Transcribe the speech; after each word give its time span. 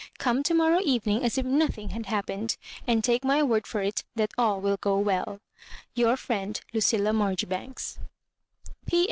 Come 0.17 0.41
to 0.41 0.55
morrow 0.55 0.79
evening 0.83 1.23
as 1.23 1.37
if 1.37 1.45
nothing 1.45 1.89
had 1.89 2.07
happened; 2.07 2.57
and 2.87 3.03
take 3.03 3.23
my 3.23 3.43
word 3.43 3.67
for 3.67 3.83
it 3.83 4.03
that 4.15 4.33
all 4.35 4.59
will 4.59 4.77
go 4.77 4.97
well— 4.97 5.41
^Your 5.95 6.17
friend, 6.17 6.59
*^ 6.73 6.73
LUOILLA 6.73 7.13
MaBJOBIBANES 7.13 7.99
"P. 8.87 8.99